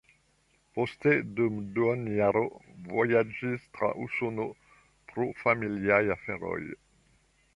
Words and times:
Poste 0.77 1.11
dum 1.39 1.57
duonjaro 1.75 2.41
vojaĝis 2.95 3.67
tra 3.79 3.91
Usono 4.07 4.47
pro 5.11 5.27
familiaj 5.43 6.03
aferoj. 6.19 6.59